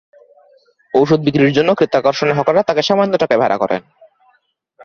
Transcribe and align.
ওষুধ 0.93 1.19
বিক্রির 1.25 1.55
জন্য 1.57 1.69
ক্রেতা 1.73 1.97
আকর্ষণে 1.99 2.33
হকাররা 2.33 2.67
তাঁকে 2.67 2.83
সামান্য 2.83 3.13
টাকায় 3.17 3.41
ভাড়া 3.41 3.57
করেন। 3.57 3.81